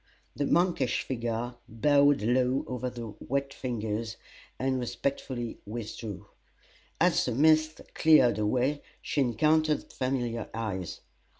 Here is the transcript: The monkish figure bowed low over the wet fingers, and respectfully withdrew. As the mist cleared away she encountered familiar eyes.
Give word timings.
The 0.35 0.47
monkish 0.47 1.03
figure 1.03 1.53
bowed 1.69 2.23
low 2.23 2.63
over 2.65 2.89
the 2.89 3.13
wet 3.19 3.53
fingers, 3.53 4.17
and 4.57 4.79
respectfully 4.79 5.59
withdrew. 5.63 6.25
As 6.99 7.25
the 7.25 7.33
mist 7.35 7.81
cleared 7.93 8.39
away 8.39 8.81
she 9.03 9.21
encountered 9.21 9.93
familiar 9.93 10.49
eyes. 10.55 11.01